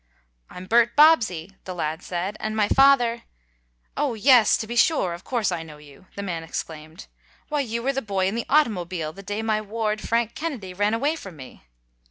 "I'm 0.49 0.65
Bert 0.65 0.95
Bobbsey," 0.95 1.51
the 1.65 1.75
lad 1.75 2.01
said, 2.01 2.35
"and 2.39 2.55
my 2.57 2.67
father" 2.67 3.21
"Oh, 3.95 4.15
yes, 4.15 4.57
to 4.57 4.65
be 4.65 4.75
sure! 4.75 5.13
Of 5.13 5.23
course 5.23 5.51
I 5.51 5.61
know 5.61 5.77
you!" 5.77 6.07
the 6.15 6.23
man 6.23 6.41
exclaimed. 6.43 7.05
"Why, 7.49 7.59
you 7.59 7.83
were 7.83 7.93
the 7.93 8.01
boy 8.01 8.25
in 8.25 8.33
the 8.33 8.47
automobile 8.49 9.13
the 9.13 9.21
day 9.21 9.43
my 9.43 9.61
ward, 9.61 10.01
Frank 10.01 10.33
Kennedy, 10.33 10.73
ran 10.73 10.95
away 10.95 11.15
from 11.15 11.35
me." 11.35 11.65